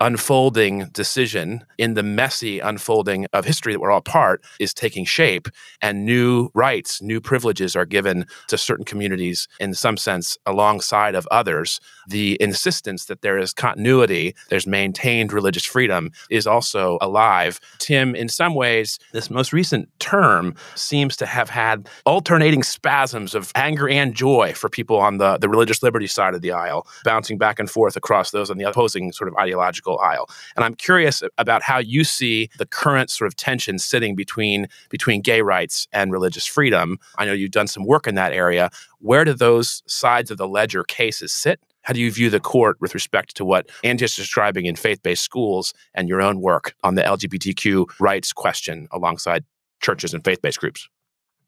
[0.00, 5.48] unfolding decision in the messy unfolding of history that we're all part is taking shape
[5.80, 11.26] and new rights new privileges are given to certain communities in some sense alongside of
[11.30, 11.80] others.
[12.08, 17.58] The insistence that there is continuity there's maintained religious freedom is also alive.
[17.78, 23.50] Tim in some ways this most recent term seems to have had alternating spasms of
[23.54, 27.38] anger and joy for people on the, the religious liberty side of the aisle bouncing
[27.38, 30.28] back and forth across those on the opposing sort of ideological aisle.
[30.56, 35.22] And I'm curious about how you see the current sort of tension sitting between between
[35.22, 36.98] gay rights and religious freedom.
[37.16, 38.70] I know you've done some work in that area.
[38.98, 41.60] Where do those sides of the ledger cases sit?
[41.82, 45.02] How do you view the court with respect to what Andy is describing in faith
[45.04, 49.44] based schools and your own work on the LGBTQ rights question alongside
[49.80, 50.88] churches and faith based groups?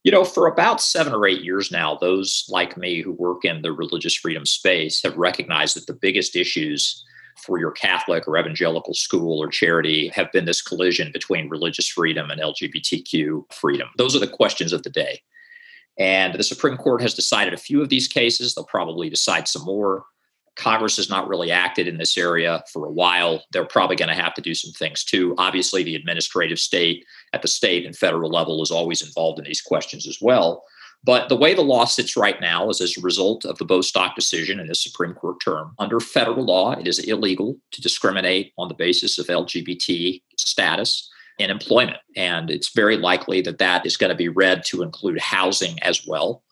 [0.05, 3.62] You know, for about seven or eight years now, those like me who work in
[3.62, 7.05] the religious freedom space have recognized that the biggest issues
[7.38, 12.31] for your Catholic or evangelical school or charity have been this collision between religious freedom
[12.31, 13.88] and LGBTQ freedom?
[13.96, 15.20] Those are the questions of the day.
[15.98, 18.55] And the Supreme Court has decided a few of these cases.
[18.55, 20.05] They'll probably decide some more.
[20.55, 23.44] Congress has not really acted in this area for a while.
[23.53, 25.35] They're probably going to have to do some things too.
[25.38, 29.61] Obviously, the administrative state at the state and federal level is always involved in these
[29.61, 30.64] questions as well.
[31.09, 34.14] But the way the law sits right now is as a result of the Bostock
[34.14, 35.75] decision in the Supreme Court term.
[35.79, 41.49] Under federal law, it is illegal to discriminate on the basis of LGBT status in
[41.49, 41.97] employment.
[42.14, 46.07] And it's very likely that that is going to be read to include housing as
[46.07, 46.42] well.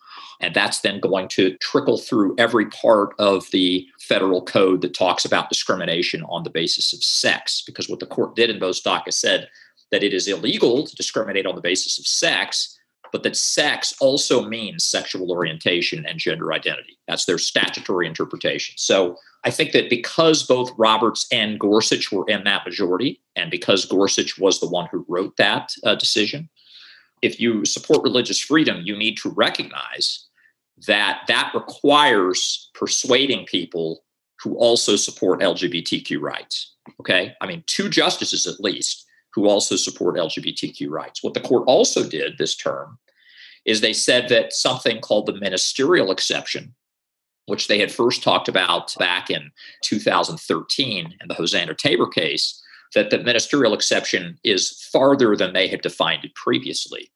[0.40, 5.26] And that's then going to trickle through every part of the federal code that talks
[5.26, 7.62] about discrimination on the basis of sex.
[7.66, 9.50] Because what the court did in Bostock is said
[9.90, 12.75] that it is illegal to discriminate on the basis of sex,
[13.16, 16.98] but that sex also means sexual orientation and gender identity.
[17.08, 18.74] That's their statutory interpretation.
[18.76, 23.86] So I think that because both Roberts and Gorsuch were in that majority, and because
[23.86, 26.50] Gorsuch was the one who wrote that uh, decision,
[27.22, 30.26] if you support religious freedom, you need to recognize
[30.86, 34.04] that that requires persuading people
[34.42, 36.74] who also support LGBTQ rights.
[37.00, 37.32] Okay.
[37.40, 41.24] I mean, two justices at least who also support LGBTQ rights.
[41.24, 42.98] What the court also did this term
[43.66, 46.74] is they said that something called the ministerial exception,
[47.46, 49.50] which they had first talked about back in
[49.82, 52.62] 2013 in the Hosanna Tabor case,
[52.94, 57.10] that the ministerial exception is farther than they had defined it previously.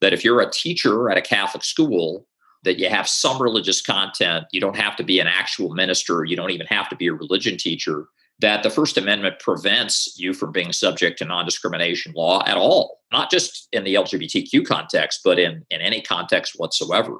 [0.00, 2.26] That if you're a teacher at a Catholic school,
[2.64, 6.36] that you have some religious content, you don't have to be an actual minister, you
[6.36, 8.06] don't even have to be a religion teacher,
[8.40, 13.00] that the First Amendment prevents you from being subject to non discrimination law at all,
[13.12, 17.18] not just in the LGBTQ context, but in, in any context whatsoever.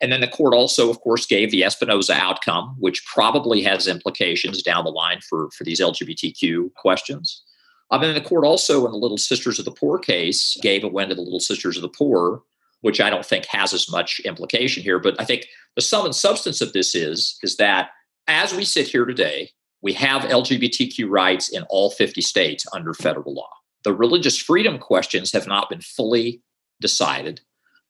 [0.00, 4.62] And then the court also, of course, gave the Espinoza outcome, which probably has implications
[4.62, 7.42] down the line for, for these LGBTQ questions.
[7.90, 10.84] Um, and then the court also, in the Little Sisters of the Poor case, gave
[10.84, 12.42] a win to the Little Sisters of the Poor,
[12.80, 14.98] which I don't think has as much implication here.
[14.98, 17.90] But I think the sum and substance of this is, is that
[18.26, 19.50] as we sit here today,
[19.86, 23.50] we have LGBTQ rights in all 50 states under federal law.
[23.84, 26.42] The religious freedom questions have not been fully
[26.80, 27.40] decided,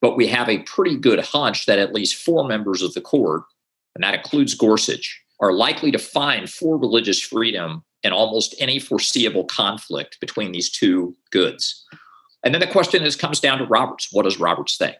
[0.02, 3.44] but we have a pretty good hunch that at least four members of the court,
[3.94, 9.44] and that includes Gorsuch, are likely to find for religious freedom in almost any foreseeable
[9.44, 11.82] conflict between these two goods.
[12.44, 14.08] And then the question is comes down to Roberts.
[14.12, 14.98] What does Roberts think?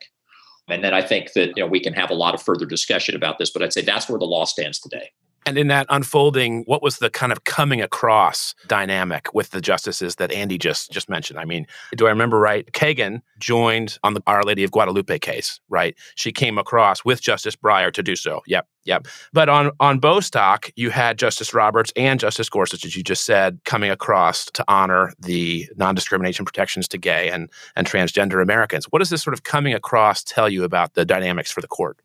[0.66, 3.14] And then I think that you know we can have a lot of further discussion
[3.14, 5.10] about this, but I'd say that's where the law stands today.
[5.46, 10.16] And in that unfolding, what was the kind of coming across dynamic with the justices
[10.16, 11.38] that Andy just just mentioned?
[11.38, 12.66] I mean, do I remember right?
[12.72, 15.94] Kagan joined on the Our Lady of Guadalupe case, right?
[16.16, 18.42] She came across with Justice Breyer to do so.
[18.48, 19.06] Yep, yep.
[19.32, 23.60] But on on Bostock, you had Justice Roberts and Justice Gorsuch, as you just said,
[23.64, 28.86] coming across to honor the non-discrimination protections to gay and and transgender Americans.
[28.86, 32.00] What does this sort of coming across tell you about the dynamics for the court?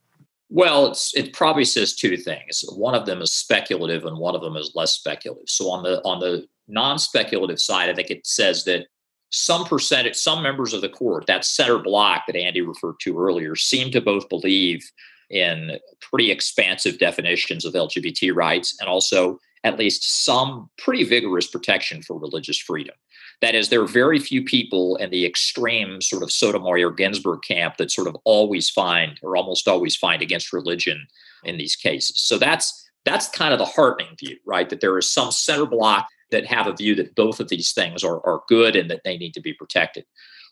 [0.54, 2.66] Well, it's, it probably says two things.
[2.76, 5.48] One of them is speculative, and one of them is less speculative.
[5.48, 8.88] So on the on the non-speculative side, I think it says that
[9.30, 13.56] some percentage, some members of the court, that center block that Andy referred to earlier,
[13.56, 14.84] seem to both believe
[15.30, 22.02] in pretty expansive definitions of LGBT rights and also at least some pretty vigorous protection
[22.02, 22.96] for religious freedom.
[23.42, 27.78] That is, there are very few people in the extreme sort of Sotomayor Ginsburg camp
[27.78, 31.08] that sort of always find or almost always find against religion
[31.44, 32.22] in these cases.
[32.22, 34.70] So that's that's kind of the heartening view, right?
[34.70, 38.04] That there is some center block that have a view that both of these things
[38.04, 40.06] are, are good and that they need to be protected.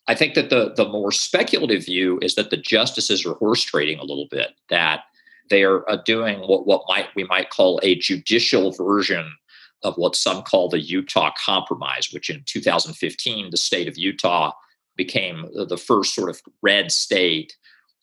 [0.07, 3.99] I think that the the more speculative view is that the justices are horse trading
[3.99, 5.01] a little bit, that
[5.49, 9.31] they are uh, doing what, what might we might call a judicial version
[9.83, 14.51] of what some call the Utah Compromise, which in 2015, the state of Utah
[14.95, 17.55] became the first sort of red state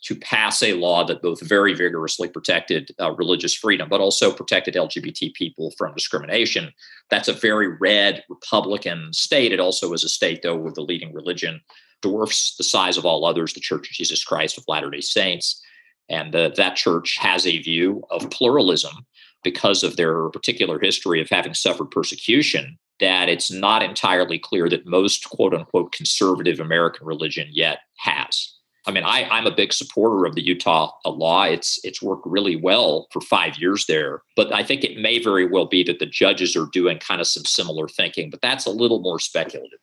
[0.03, 4.75] to pass a law that both very vigorously protected uh, religious freedom, but also protected
[4.75, 6.73] LGBT people from discrimination.
[7.11, 9.53] That's a very red Republican state.
[9.53, 11.61] It also is a state, though, where the leading religion
[12.03, 15.63] dwarfs the size of all others, the Church of Jesus Christ of Latter day Saints.
[16.09, 19.07] And uh, that church has a view of pluralism
[19.47, 24.85] because of their particular history of having suffered persecution, that it's not entirely clear that
[24.87, 28.53] most quote unquote conservative American religion yet has.
[28.89, 31.45] I mean, I, I'm a big supporter of the Utah law.
[31.45, 35.47] It's it's worked really well for five years there, but I think it may very
[35.47, 38.71] well be that the judges are doing kind of some similar thinking, but that's a
[38.71, 39.79] little more speculative.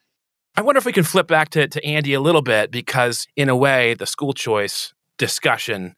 [0.58, 3.48] I wonder if we can flip back to, to Andy a little bit because, in
[3.48, 5.96] a way, the school choice discussion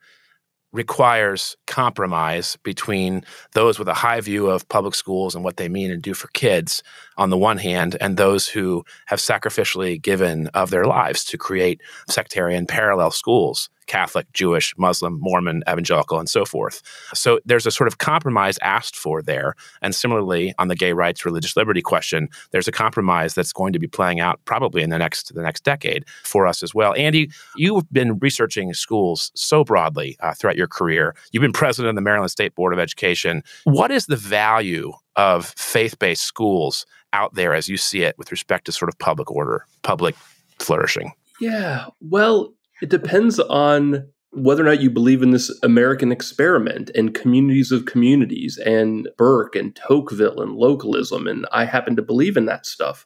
[0.75, 5.89] requires compromise between those with a high view of public schools and what they mean
[5.89, 6.83] and do for kids
[7.17, 11.81] on the one hand, and those who have sacrificially given of their lives to create
[12.09, 16.81] sectarian parallel schools Catholic, Jewish, Muslim, Mormon, evangelical, and so forth.
[17.13, 19.55] So there's a sort of compromise asked for there.
[19.81, 23.79] And similarly, on the gay rights, religious liberty question, there's a compromise that's going to
[23.79, 26.93] be playing out probably in the next the next decade for us as well.
[26.95, 31.15] Andy, you've been researching schools so broadly uh, throughout your career.
[31.31, 33.43] You've been president of the Maryland State Board of Education.
[33.63, 38.65] What is the value of faith-based schools out there as you see it with respect
[38.65, 40.15] to sort of public order, public
[40.59, 41.13] flourishing?
[41.39, 41.87] Yeah.
[42.01, 47.71] Well, it depends on whether or not you believe in this American experiment and communities
[47.71, 51.25] of communities and Burke and Tocqueville and localism.
[51.25, 53.05] And I happen to believe in that stuff.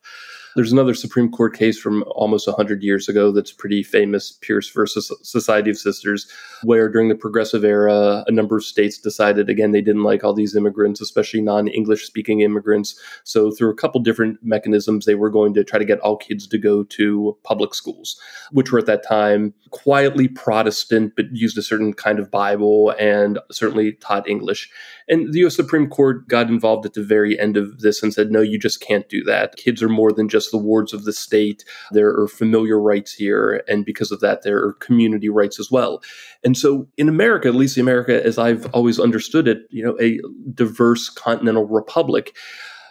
[0.59, 5.09] There's another Supreme Court case from almost 100 years ago that's pretty famous, Pierce versus
[5.23, 6.29] Society of Sisters,
[6.63, 10.33] where during the progressive era, a number of states decided, again, they didn't like all
[10.33, 12.99] these immigrants, especially non English speaking immigrants.
[13.23, 16.45] So, through a couple different mechanisms, they were going to try to get all kids
[16.47, 18.19] to go to public schools,
[18.51, 23.39] which were at that time quietly Protestant, but used a certain kind of Bible and
[23.49, 24.69] certainly taught English.
[25.09, 28.31] And the US Supreme Court got involved at the very end of this and said,
[28.31, 29.55] no, you just can't do that.
[29.55, 31.65] Kids are more than just the wards of the state.
[31.91, 33.63] There are familiar rights here.
[33.67, 36.01] And because of that, there are community rights as well.
[36.43, 39.97] And so in America, at least the America as I've always understood it, you know,
[39.99, 40.19] a
[40.53, 42.35] diverse continental republic,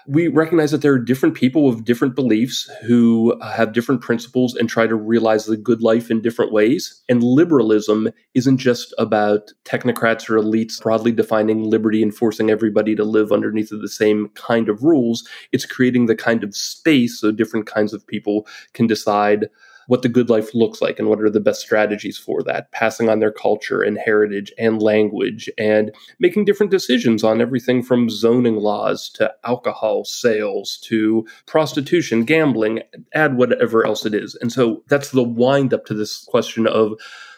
[0.09, 4.55] we recognize that there are different people with different beliefs who uh, have different principles
[4.55, 7.03] and try to realize the good life in different ways.
[7.11, 13.05] And liberalism isn't just about technocrats or elites broadly defining liberty and forcing everybody to
[13.05, 15.29] live underneath the same kind of rules.
[15.53, 19.51] It's creating the kind of space so different kinds of people can decide
[19.89, 23.09] what the good life looks like and what are the best strategies for that, passing
[23.09, 28.57] on their culture and heritage and language, and making different decisions on everything from zoning
[28.57, 32.81] laws to alcohol sales to prostitution, gambling,
[33.15, 34.35] add whatever else it is.
[34.37, 36.93] And so that's the wind up to this question of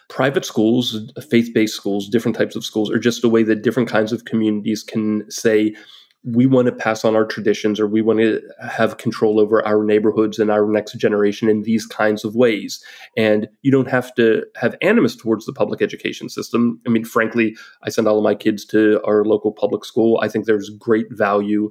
[0.08, 0.98] private schools,
[1.30, 4.24] faith based schools, different types of schools are just a way that different kinds of
[4.24, 5.74] communities can say,
[6.22, 9.84] we want to pass on our traditions or we want to have control over our
[9.84, 12.84] neighborhoods and our next generation in these kinds of ways.
[13.16, 16.80] And you don't have to have animus towards the public education system.
[16.86, 20.20] I mean, frankly, I send all of my kids to our local public school.
[20.22, 21.70] I think there's great value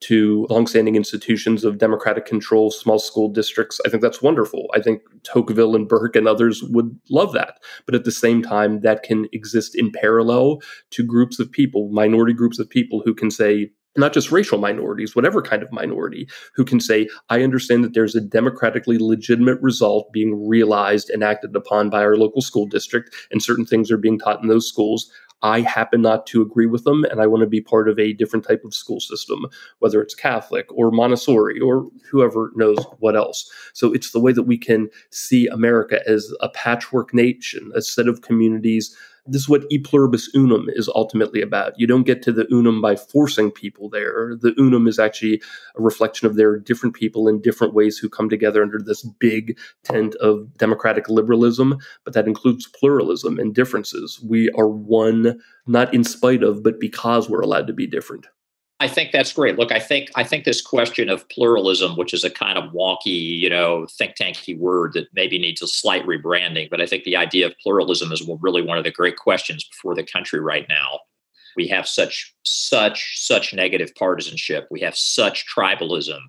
[0.00, 3.80] to longstanding institutions of democratic control, small school districts.
[3.84, 4.68] I think that's wonderful.
[4.72, 7.58] I think Tocqueville and Burke and others would love that.
[7.84, 12.32] But at the same time, that can exist in parallel to groups of people, minority
[12.32, 16.64] groups of people who can say, not just racial minorities, whatever kind of minority, who
[16.64, 21.90] can say, I understand that there's a democratically legitimate result being realized and acted upon
[21.90, 25.10] by our local school district, and certain things are being taught in those schools.
[25.42, 28.12] I happen not to agree with them, and I want to be part of a
[28.12, 29.46] different type of school system,
[29.78, 33.48] whether it's Catholic or Montessori or whoever knows what else.
[33.72, 38.08] So it's the way that we can see America as a patchwork nation, a set
[38.08, 38.96] of communities
[39.28, 41.78] this is what e pluribus unum is ultimately about.
[41.78, 44.36] You don't get to the unum by forcing people there.
[44.40, 45.42] The unum is actually
[45.76, 49.02] a reflection of there are different people in different ways who come together under this
[49.02, 54.20] big tent of democratic liberalism, but that includes pluralism and differences.
[54.24, 58.26] We are one, not in spite of, but because we're allowed to be different.
[58.80, 59.58] I think that's great.
[59.58, 63.38] Look, I think I think this question of pluralism, which is a kind of wonky,
[63.38, 67.16] you know, think tanky word that maybe needs a slight rebranding, but I think the
[67.16, 71.00] idea of pluralism is really one of the great questions before the country right now.
[71.56, 74.68] We have such such such negative partisanship.
[74.70, 76.20] We have such tribalism.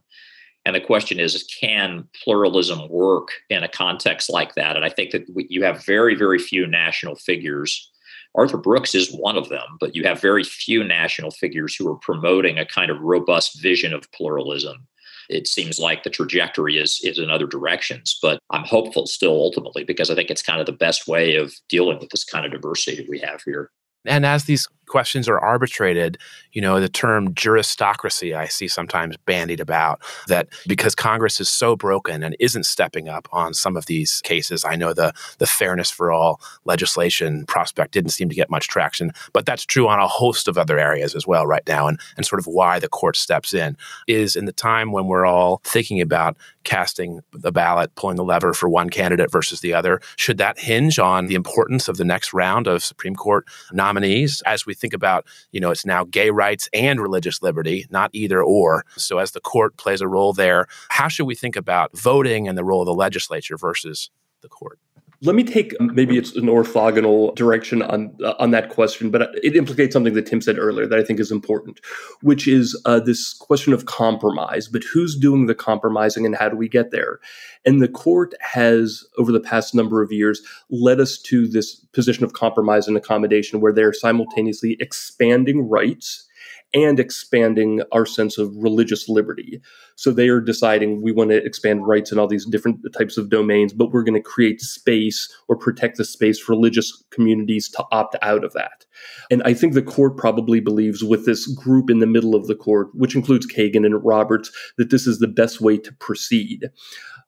[0.66, 4.76] And the question is, can pluralism work in a context like that?
[4.76, 7.90] And I think that you have very, very few national figures
[8.36, 11.98] Arthur Brooks is one of them, but you have very few national figures who are
[11.98, 14.88] promoting a kind of robust vision of pluralism.
[15.30, 19.84] It seems like the trajectory is is in other directions, but I'm hopeful still ultimately
[19.84, 22.52] because I think it's kind of the best way of dealing with this kind of
[22.52, 23.72] diversity that we have here.
[24.06, 26.18] And as these questions are arbitrated,
[26.52, 31.76] you know, the term juristocracy I see sometimes bandied about that because Congress is so
[31.76, 34.66] broken and isn't stepping up on some of these cases.
[34.66, 39.12] I know the the fairness for all legislation prospect didn't seem to get much traction,
[39.34, 42.26] but that's true on a host of other areas as well right now and and
[42.26, 43.78] sort of why the court steps in
[44.08, 48.54] is in the time when we're all thinking about casting the ballot, pulling the lever
[48.54, 52.34] for one candidate versus the other, should that hinge on the importance of the next
[52.34, 56.70] round of Supreme Court nominees as we think about, you know, it's now gay rights
[56.74, 58.86] and religious liberty, not either or.
[58.98, 62.58] So as the court plays a role there, how should we think about voting and
[62.58, 64.10] the role of the legislature versus
[64.42, 64.80] the court?
[65.22, 69.54] Let me take maybe it's an orthogonal direction on uh, on that question, but it
[69.54, 71.82] implicates something that Tim said earlier that I think is important,
[72.22, 74.70] which is uh, this question of compromise.
[74.70, 77.20] But who's doing the compromising, and how do we get there?
[77.66, 82.24] And the court has, over the past number of years, led us to this position
[82.24, 86.29] of compromise and accommodation, where they're simultaneously expanding rights
[86.74, 89.60] and expanding our sense of religious liberty.
[89.96, 93.30] So they are deciding we want to expand rights in all these different types of
[93.30, 97.84] domains, but we're going to create space or protect the space for religious communities to
[97.92, 98.86] opt out of that.
[99.32, 102.56] And I think the court probably believes with this group in the middle of the
[102.56, 106.70] court, which includes Kagan and Roberts, that this is the best way to proceed.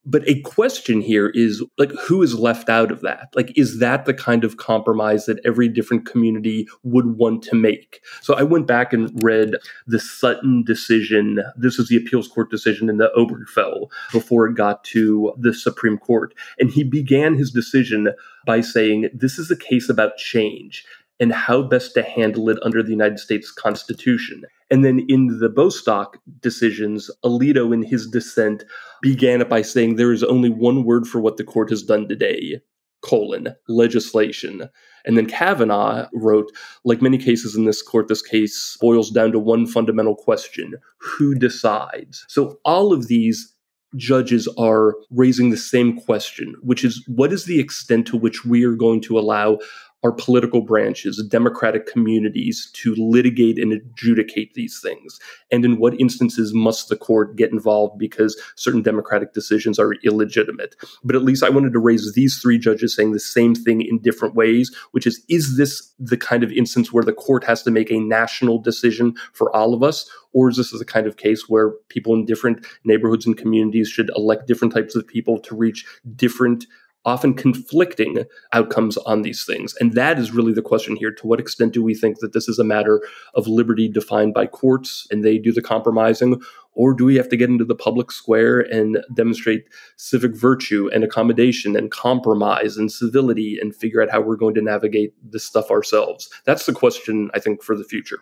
[0.03, 3.29] But a question here is like, who is left out of that?
[3.35, 8.01] Like, is that the kind of compromise that every different community would want to make?
[8.21, 11.43] So I went back and read the Sutton decision.
[11.55, 15.99] This is the appeals court decision in the Obergefell before it got to the Supreme
[15.99, 16.33] Court.
[16.57, 18.09] And he began his decision
[18.45, 20.83] by saying, This is a case about change
[21.21, 24.43] and how best to handle it under the United States Constitution.
[24.71, 28.63] And then in the Bostock decisions, Alito, in his dissent,
[29.01, 32.09] began it by saying there is only one word for what the court has done
[32.09, 32.59] today
[33.01, 34.69] colon legislation
[35.05, 36.51] and then kavanaugh wrote
[36.85, 41.33] like many cases in this court this case boils down to one fundamental question who
[41.33, 43.55] decides so all of these
[43.95, 48.63] judges are raising the same question which is what is the extent to which we
[48.63, 49.57] are going to allow
[50.03, 55.19] our political branches, democratic communities to litigate and adjudicate these things?
[55.51, 60.75] And in what instances must the court get involved because certain democratic decisions are illegitimate?
[61.03, 63.99] But at least I wanted to raise these three judges saying the same thing in
[63.99, 67.71] different ways, which is is this the kind of instance where the court has to
[67.71, 70.09] make a national decision for all of us?
[70.33, 74.09] Or is this the kind of case where people in different neighborhoods and communities should
[74.15, 75.85] elect different types of people to reach
[76.15, 76.65] different
[77.05, 78.23] often conflicting
[78.53, 79.73] outcomes on these things.
[79.79, 81.11] And that is really the question here.
[81.11, 83.01] To what extent do we think that this is a matter
[83.33, 86.41] of liberty defined by courts and they do the compromising?
[86.73, 89.65] Or do we have to get into the public square and demonstrate
[89.97, 94.61] civic virtue and accommodation and compromise and civility and figure out how we're going to
[94.61, 96.29] navigate this stuff ourselves?
[96.45, 98.19] That's the question, I think, for the future.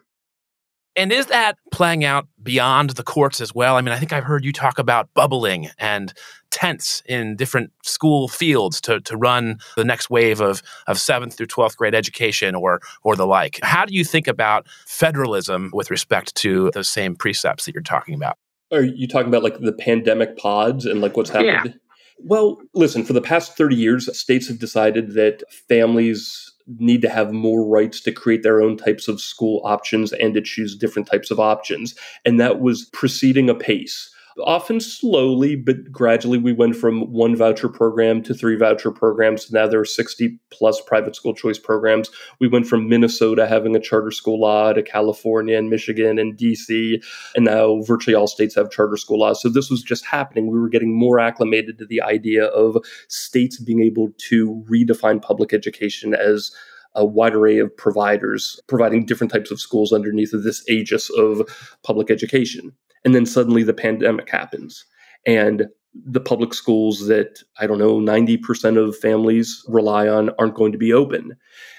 [0.99, 3.77] And is that playing out beyond the courts as well?
[3.77, 6.13] I mean, I think I've heard you talk about bubbling and
[6.51, 11.47] tents in different school fields to, to run the next wave of, of seventh through
[11.47, 13.61] 12th grade education or, or the like.
[13.63, 18.13] How do you think about federalism with respect to those same precepts that you're talking
[18.13, 18.37] about?
[18.73, 21.73] Are you talking about like the pandemic pods and like what's happened?
[21.73, 21.79] Yeah.
[22.25, 27.31] Well, listen, for the past 30 years, states have decided that families need to have
[27.31, 31.31] more rights to create their own types of school options and to choose different types
[31.31, 31.95] of options.
[32.25, 34.13] And that was proceeding apace
[34.45, 39.51] often slowly, but gradually we went from one voucher program to three voucher programs.
[39.51, 42.09] Now there are 60 plus private school choice programs.
[42.39, 47.03] We went from Minnesota having a charter school law to California and Michigan and DC.
[47.35, 49.41] And now virtually all states have charter school laws.
[49.41, 50.47] So this was just happening.
[50.47, 52.77] We were getting more acclimated to the idea of
[53.07, 56.51] states being able to redefine public education as
[56.95, 61.47] a wide array of providers providing different types of schools underneath this aegis of
[61.83, 62.73] public education.
[63.05, 64.85] And then suddenly the pandemic happens.
[65.25, 65.67] And
[66.05, 70.77] the public schools that I don't know 90% of families rely on aren't going to
[70.77, 71.35] be open.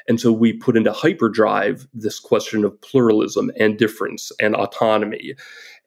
[0.09, 5.35] And so we put into hyperdrive this question of pluralism and difference and autonomy.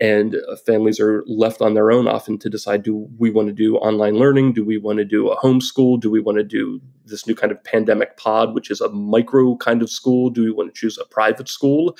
[0.03, 3.53] And uh, families are left on their own often to decide do we want to
[3.53, 4.51] do online learning?
[4.51, 6.01] Do we want to do a homeschool?
[6.01, 9.55] Do we want to do this new kind of pandemic pod, which is a micro
[9.55, 10.29] kind of school?
[10.29, 11.97] Do we want to choose a private school?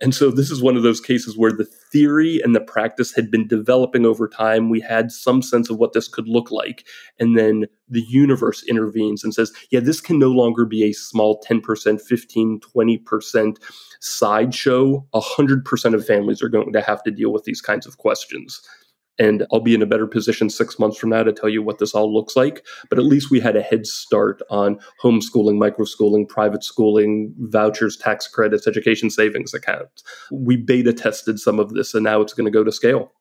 [0.00, 3.30] And so this is one of those cases where the theory and the practice had
[3.30, 4.68] been developing over time.
[4.68, 6.84] We had some sense of what this could look like.
[7.20, 11.42] And then the universe intervenes and says, yeah, this can no longer be a small
[11.48, 13.56] 10%, 15, 20%
[14.00, 15.06] sideshow.
[15.14, 18.60] 100% of families are going to have to deal with these kinds of questions.
[19.18, 21.78] And I'll be in a better position six months from now to tell you what
[21.78, 22.66] this all looks like.
[22.90, 28.26] But at least we had a head start on homeschooling, microschooling, private schooling, vouchers, tax
[28.26, 30.02] credits, education savings accounts.
[30.32, 33.12] We beta tested some of this, and now it's going to go to scale.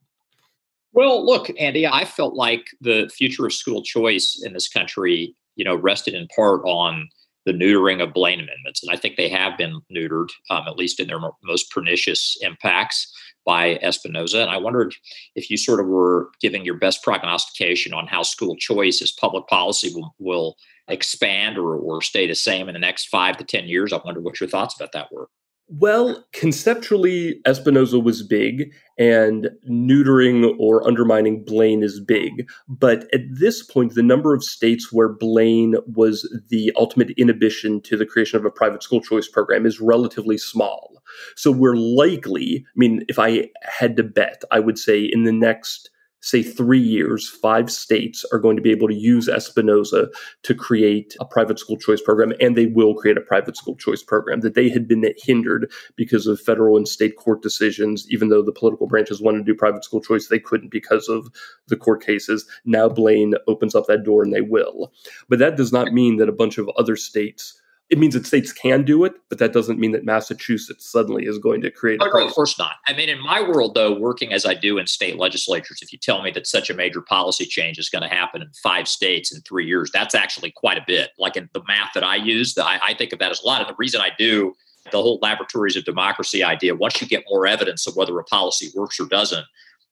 [0.93, 5.65] Well, look, Andy, I felt like the future of school choice in this country, you
[5.65, 7.09] know, rested in part on
[7.45, 10.99] the neutering of Blaine amendments, and I think they have been neutered, um, at least
[10.99, 13.11] in their most pernicious impacts
[13.45, 14.41] by Espinoza.
[14.41, 14.95] And I wondered
[15.35, 19.47] if you sort of were giving your best prognostication on how school choice as public
[19.47, 20.55] policy will, will
[20.87, 23.91] expand or, or stay the same in the next five to 10 years.
[23.91, 25.27] I wonder what your thoughts about that were.
[25.75, 32.47] Well, conceptually, Espinoza was big, and neutering or undermining Blaine is big.
[32.67, 37.97] But at this point, the number of states where Blaine was the ultimate inhibition to
[37.97, 41.01] the creation of a private school choice program is relatively small.
[41.35, 45.31] So we're likely, I mean, if I had to bet, I would say in the
[45.31, 45.89] next
[46.23, 50.07] say three years, five states are going to be able to use Espinoza
[50.43, 54.01] to create a private school choice program, and they will create a private school choice
[54.01, 54.39] program.
[54.39, 58.53] That they had been hindered because of federal and state court decisions, even though the
[58.53, 61.29] political branches wanted to do private school choice, they couldn't because of
[61.67, 62.45] the court cases.
[62.63, 64.93] Now Blaine opens up that door and they will.
[65.27, 67.61] But that does not mean that a bunch of other states
[67.93, 71.37] it means that states can do it, but that doesn't mean that Massachusetts suddenly is
[71.37, 71.99] going to create.
[72.01, 72.77] Oh, no, of course not.
[72.87, 75.99] I mean, in my world, though, working as I do in state legislatures, if you
[75.99, 79.31] tell me that such a major policy change is going to happen in five states
[79.31, 81.11] in three years, that's actually quite a bit.
[81.19, 83.61] Like in the math that I use, I, I think of that as a lot.
[83.61, 84.55] And the reason I do
[84.91, 88.69] the whole laboratories of democracy idea, once you get more evidence of whether a policy
[88.75, 89.45] works or doesn't,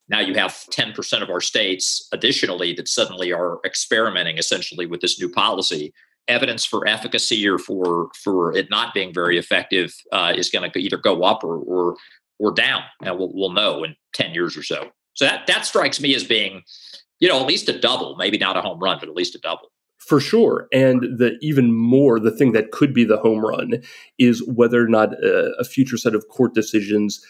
[0.10, 5.20] now you have 10% of our states additionally that suddenly are experimenting essentially with this
[5.20, 5.93] new policy
[6.32, 10.79] evidence for efficacy or for for it not being very effective uh, is going to
[10.79, 11.95] either go up or or
[12.39, 14.89] or down, and we'll we'll know in ten years or so.
[15.13, 16.63] So that that strikes me as being,
[17.19, 19.39] you know, at least a double, maybe not a home run, but at least a
[19.39, 19.71] double.
[19.99, 20.67] For sure.
[20.73, 23.84] And the even more, the thing that could be the home run
[24.17, 27.23] is whether or not a, a future set of court decisions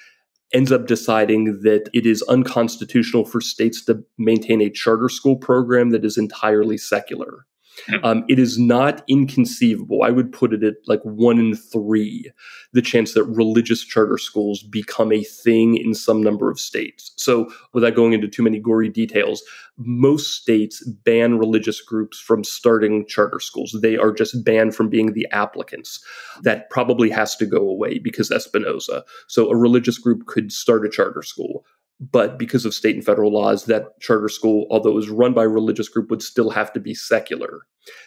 [0.53, 5.91] ends up deciding that it is unconstitutional for states to maintain a charter school program
[5.91, 7.45] that is entirely secular.
[8.03, 10.01] Um, it is not inconceivable.
[10.03, 12.31] I would put it at like one in three,
[12.73, 17.11] the chance that religious charter schools become a thing in some number of states.
[17.17, 19.43] So, without going into too many gory details,
[19.77, 23.77] most states ban religious groups from starting charter schools.
[23.81, 26.03] They are just banned from being the applicants.
[26.41, 29.03] That probably has to go away because Espinoza.
[29.27, 31.65] So, a religious group could start a charter school
[32.01, 35.43] but because of state and federal laws, that charter school, although it was run by
[35.43, 37.61] a religious group, would still have to be secular.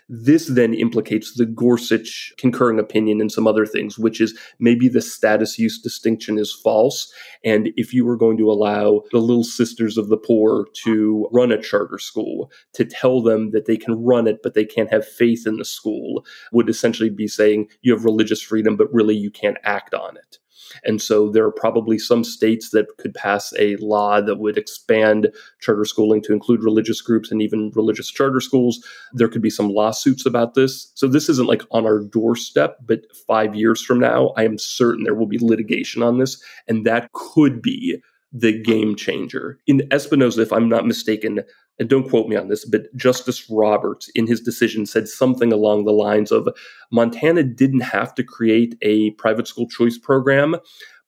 [0.09, 5.01] This then implicates the Gorsuch concurring opinion and some other things, which is maybe the
[5.01, 7.13] status use distinction is false.
[7.45, 11.53] And if you were going to allow the little sisters of the poor to run
[11.53, 15.07] a charter school, to tell them that they can run it, but they can't have
[15.07, 19.31] faith in the school, would essentially be saying you have religious freedom, but really you
[19.31, 20.39] can't act on it.
[20.83, 25.31] And so there are probably some states that could pass a law that would expand
[25.61, 28.85] charter schooling to include religious groups and even religious charter schools.
[29.13, 30.91] There could be some lawsuits about this.
[30.95, 35.05] So this isn't like on our doorstep, but five years from now, I am certain
[35.05, 36.43] there will be litigation on this.
[36.69, 38.03] And that could be
[38.35, 39.61] the game changer.
[39.69, 41.41] In Espinoza, if I'm not mistaken,
[41.79, 45.85] and don't quote me on this, but Justice Roberts in his decision said something along
[45.85, 46.49] the lines of
[46.91, 50.57] Montana didn't have to create a private school choice program,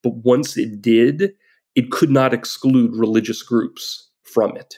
[0.05, 1.33] but once it did,
[1.75, 4.77] it could not exclude religious groups from it.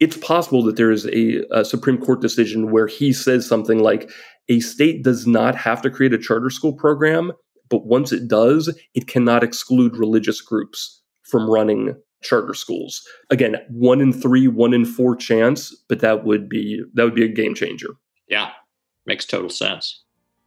[0.00, 4.10] It's possible that there is a, a Supreme Court decision where he says something like
[4.48, 7.32] a state does not have to create a charter school program,
[7.68, 13.06] but once it does, it cannot exclude religious groups from running charter schools.
[13.30, 17.24] Again, one in three, one in four chance, but that would be that would be
[17.24, 17.88] a game changer.
[18.28, 18.50] Yeah,
[19.06, 20.02] makes total sense.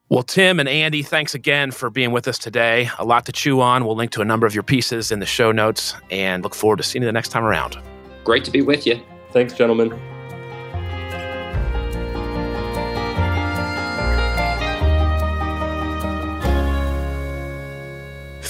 [0.10, 2.92] Well, Tim and Andy, thanks again for being with us today.
[3.00, 3.86] A lot to chew on.
[3.86, 6.78] We'll link to a number of your pieces in the show notes and look forward
[6.78, 7.78] to seeing you the next time around.
[8.24, 9.02] Great to be with you.
[9.32, 10.00] Thanks, gentlemen.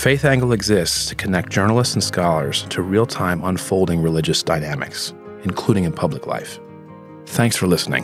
[0.05, 5.83] Faith Angle exists to connect journalists and scholars to real time unfolding religious dynamics, including
[5.83, 6.59] in public life.
[7.25, 8.03] Thanks for listening.